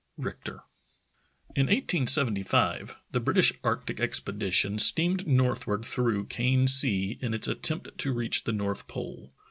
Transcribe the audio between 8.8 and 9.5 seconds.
pole.